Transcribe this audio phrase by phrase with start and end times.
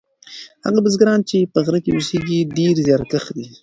[0.65, 3.47] هغه بزګران چې په غره کې اوسیږي ډیر زیارکښ دي.